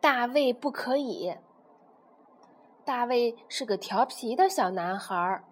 [0.00, 1.36] 大卫不可以。
[2.84, 5.42] 大卫是个调皮的小男孩，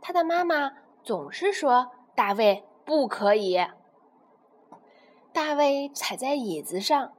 [0.00, 3.58] 他的妈妈总是说：“大卫不可以。”
[5.32, 7.12] 大卫踩在椅子上，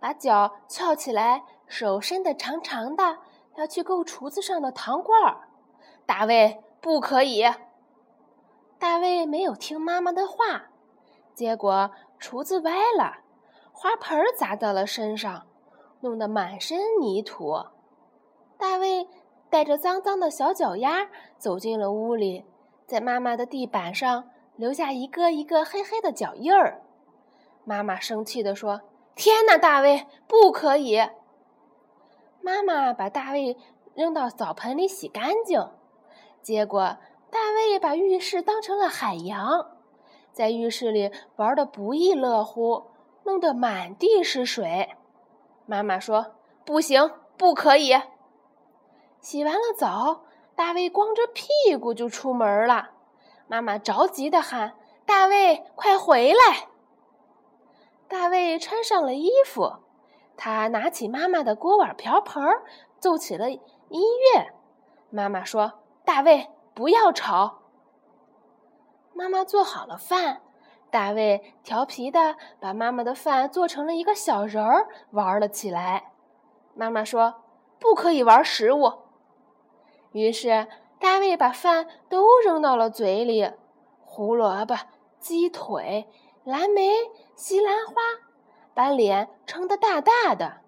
[0.00, 3.18] 把脚翘起来，手伸得长长的，
[3.56, 5.48] 要去够厨子上的糖罐儿。
[6.06, 7.44] 大卫不可以。
[8.78, 10.70] 大卫没有听妈妈的话，
[11.34, 13.18] 结果厨子歪了，
[13.72, 15.46] 花盆砸到了身上，
[16.04, 17.64] 弄得满身泥土。
[18.58, 19.08] 大卫
[19.48, 21.08] 带着脏脏的小脚丫
[21.38, 22.44] 走进了屋里，
[22.86, 26.82] 在妈妈的地板上留下一个一个黑黑的脚印儿。
[27.64, 28.82] 妈妈生气地说
[29.16, 31.00] ：“天哪，大卫，不可以！”
[32.42, 33.56] 妈妈把大卫
[33.94, 35.66] 扔到澡盆里洗干净，
[36.42, 36.98] 结果
[37.30, 39.78] 大卫把浴室当成了海洋，
[40.32, 42.90] 在浴室里玩得不亦乐乎，
[43.24, 44.90] 弄得满地是水。
[45.66, 47.94] 妈妈说：“不行，不可以！”
[49.20, 52.90] 洗完了澡，大卫光着屁股就出门了。
[53.46, 54.74] 妈妈着急的喊
[55.06, 56.68] ：“大卫，快回来！”
[58.08, 59.76] 大卫穿上了衣服，
[60.36, 62.42] 他拿起妈妈的锅碗瓢盆，
[62.98, 63.60] 奏起了音
[63.90, 64.52] 乐。
[65.10, 67.62] 妈妈说：“大卫，不要吵。”
[69.14, 70.42] 妈妈做好了饭，
[70.94, 76.12] 大卫调皮的把妈妈的饭做成了一个小人儿，玩了起来。
[76.72, 77.42] 妈妈说
[77.80, 78.92] ：“不可以玩食物。”
[80.14, 80.68] 于是
[81.00, 83.50] 大卫把饭都扔到了嘴里，
[84.04, 84.76] 胡萝卜、
[85.18, 86.08] 鸡腿。
[86.44, 86.92] 蓝莓、
[87.34, 87.94] 西兰花，
[88.72, 90.58] 把脸撑得大大的。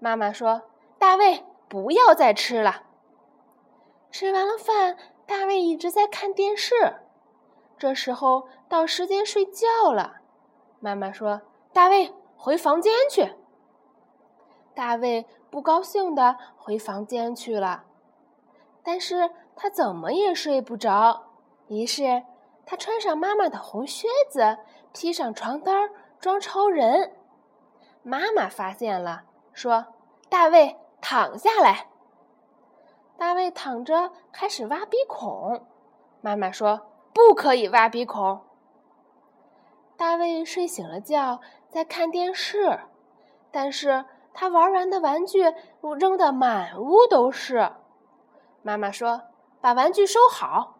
[0.00, 0.62] 妈妈说
[0.98, 2.82] ：“大卫，不要再吃了。”
[4.10, 6.74] 吃完了饭，大卫一直在看电视。
[7.78, 10.16] 这时候到时间睡觉了。
[10.80, 11.40] 妈妈说
[11.72, 13.34] ：“大卫，回房间去。”
[14.74, 17.84] 大卫不高兴地回房间去了，
[18.82, 21.26] 但是他怎么也睡不着。
[21.68, 22.24] 于是。
[22.70, 24.58] 他穿上妈妈的红靴子，
[24.92, 25.88] 披上床单
[26.20, 27.16] 装超人。
[28.02, 29.22] 妈妈发现了，
[29.54, 29.86] 说
[30.28, 31.88] ：“大卫，躺下来。”
[33.16, 35.64] 大卫躺着，开始挖鼻孔。
[36.20, 36.88] 妈妈说
[37.18, 38.42] ：“不可以挖鼻孔。”
[39.98, 42.78] 大卫睡醒了觉，在看电视，
[43.50, 45.42] 但是他玩完的玩具
[45.98, 47.72] 扔得满屋都是。
[48.62, 49.22] 妈妈说
[49.60, 50.76] ：“把玩具收好。”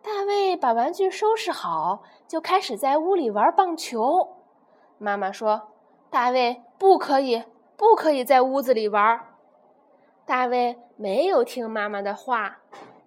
[0.00, 4.36] 大卫把玩具收拾好，就开始在屋里玩棒球。
[4.98, 5.72] 妈妈说
[6.08, 7.42] ：“大卫，不可以，
[7.76, 9.20] 不可以在屋子里玩。”
[10.24, 12.58] 大卫没有听妈妈的话，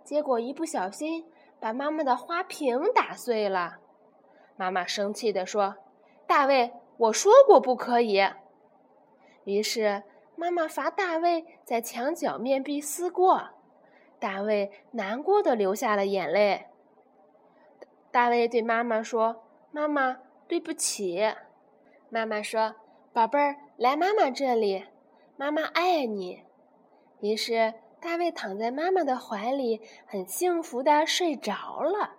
[0.04, 1.26] 结果一不小心
[1.60, 3.78] 把妈妈的花瓶打碎了。
[4.56, 5.76] 妈妈生气地说
[6.28, 8.22] ：“大卫，我说过不可以。”
[9.46, 10.04] 于是
[10.36, 13.50] 妈妈罚大卫在墙角面壁思过。
[14.20, 16.68] 大卫难过的流下了眼泪。
[18.12, 21.34] 大卫对妈妈说：“妈妈，对不起。”
[22.10, 22.76] 妈妈说
[23.14, 24.86] ：“宝贝儿，来妈妈这里，
[25.38, 26.44] 妈妈爱你。”
[27.22, 32.19] 于是大卫躺在妈妈的怀里，很幸福的睡着了。